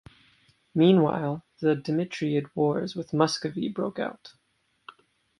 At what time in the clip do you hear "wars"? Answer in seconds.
2.55-2.95